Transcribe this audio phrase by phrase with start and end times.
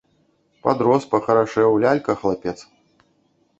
[0.67, 2.57] Падрос, пахарашэў, лялька хлапец.